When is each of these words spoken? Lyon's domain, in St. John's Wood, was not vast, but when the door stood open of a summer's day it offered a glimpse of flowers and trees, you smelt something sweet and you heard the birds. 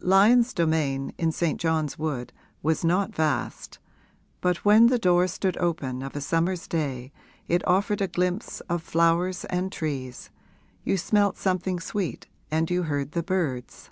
Lyon's 0.00 0.52
domain, 0.52 1.12
in 1.16 1.30
St. 1.30 1.60
John's 1.60 1.96
Wood, 1.96 2.32
was 2.60 2.84
not 2.84 3.14
vast, 3.14 3.78
but 4.40 4.64
when 4.64 4.88
the 4.88 4.98
door 4.98 5.28
stood 5.28 5.56
open 5.58 6.02
of 6.02 6.16
a 6.16 6.20
summer's 6.20 6.66
day 6.66 7.12
it 7.46 7.64
offered 7.68 8.00
a 8.00 8.08
glimpse 8.08 8.58
of 8.62 8.82
flowers 8.82 9.44
and 9.44 9.70
trees, 9.70 10.28
you 10.82 10.96
smelt 10.98 11.36
something 11.36 11.78
sweet 11.78 12.26
and 12.50 12.68
you 12.68 12.82
heard 12.82 13.12
the 13.12 13.22
birds. 13.22 13.90